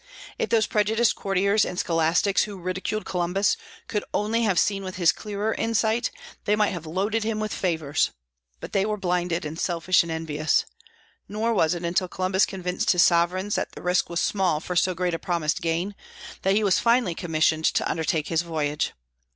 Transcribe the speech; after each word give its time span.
If 0.39 0.49
those 0.49 0.65
prejudiced 0.65 1.13
courtiers 1.15 1.63
and 1.63 1.77
scholastics 1.77 2.45
who 2.45 2.57
ridiculed 2.57 3.05
Columbus 3.05 3.55
could 3.87 4.03
only 4.15 4.41
have 4.41 4.57
seen 4.57 4.83
with 4.83 4.95
his 4.95 5.11
clearer 5.11 5.53
insight, 5.53 6.09
they 6.45 6.55
might 6.55 6.73
have 6.73 6.87
loaded 6.87 7.23
him 7.23 7.39
with 7.39 7.53
favors. 7.53 8.09
But 8.59 8.71
they 8.73 8.83
were 8.83 8.97
blinded 8.97 9.45
and 9.45 9.59
selfish 9.59 10.01
and 10.01 10.11
envious. 10.11 10.65
Nor 11.29 11.53
was 11.53 11.75
it 11.75 11.83
until 11.85 12.07
Columbus 12.07 12.47
convinced 12.47 12.89
his 12.89 13.03
sovereigns 13.03 13.53
that 13.53 13.73
the 13.73 13.83
risk 13.83 14.09
was 14.09 14.19
small 14.19 14.59
for 14.59 14.75
so 14.75 14.95
great 14.95 15.13
a 15.13 15.19
promised 15.19 15.61
gain, 15.61 15.93
that 16.41 16.55
he 16.55 16.63
was 16.63 16.79
finally 16.79 17.13
commissioned 17.13 17.65
to 17.65 17.87
undertake 17.87 18.29
his 18.29 18.41
voyage. 18.41 18.93